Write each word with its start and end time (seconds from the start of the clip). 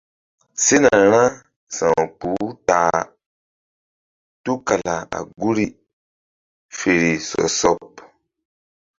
Sena 0.65 0.91
ra 1.11 1.23
sa̧wkpuh 1.75 2.37
u 2.45 2.49
ta 2.67 2.77
a 2.97 2.99
tukala 4.43 4.95
a 5.17 5.19
guri 5.39 5.67
ay 5.73 5.77
fe 6.77 6.91
ri 7.01 7.11
sɔ 7.29 7.43
sɔɓ. 7.59 7.95